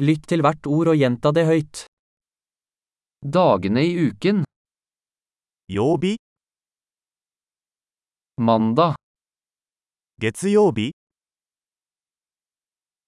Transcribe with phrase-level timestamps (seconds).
[0.00, 1.84] Lytt til hvert ord og gjenta det høyt.
[3.20, 4.44] Dagene i uken.
[5.68, 6.16] 曜日、
[8.38, 8.96] Mandag,
[10.18, 10.92] 月曜日、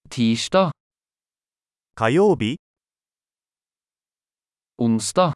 [0.09, 0.71] tirsdag,
[1.95, 2.57] 火曜日、
[4.77, 5.33] onsdag,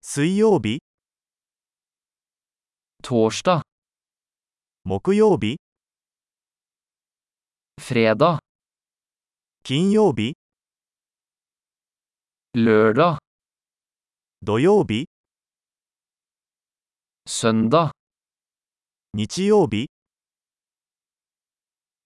[0.00, 0.78] 水曜日、
[3.02, 3.62] torsdag,
[4.84, 5.58] 木曜日、
[7.76, 8.38] fredag,
[9.62, 10.34] 金曜日、
[12.54, 13.18] lørdag,
[14.42, 15.08] 土曜日、
[17.26, 17.90] søndag.
[19.12, 19.90] 日曜日、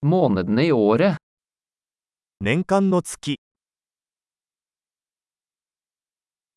[0.01, 1.17] Månedene i året.
[2.41, 3.37] 年間の月、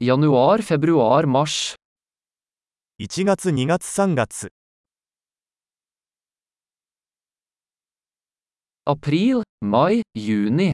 [0.00, 1.76] Januar, februar, mars.
[2.98, 4.48] 1月2月3月、
[8.84, 10.72] April, mai, juni.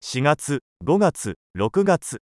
[0.00, 2.18] 4月、5月、6月、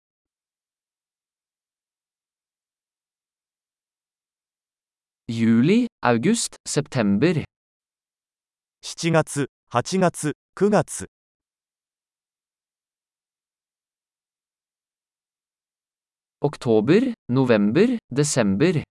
[5.26, 7.44] Juli, august, september.
[8.82, 11.06] 7月、8月、9月、
[16.42, 18.84] Oktober, november, desember.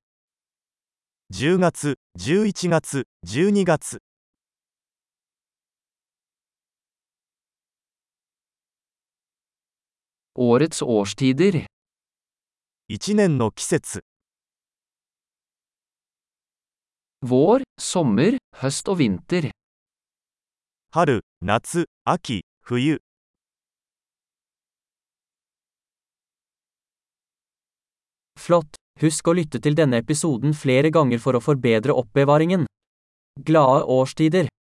[1.30, 4.00] 10月、11月、12月、
[10.35, 11.67] Årets årstider.
[12.89, 14.03] 1年の季節、
[17.25, 19.49] Vår, sommer, høst og vinter.
[20.93, 22.99] 春、夏、秋、冬、
[28.39, 28.77] Flott!
[29.01, 32.69] Husk å lytte til denne episoden flere ganger for å forbedre oppbevaringen.
[33.49, 34.47] Glade årstider!